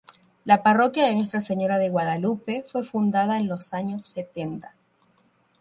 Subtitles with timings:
[0.45, 4.73] La parroquia de Nuestra Señora de Guadalupe fue fundada en los años setenta.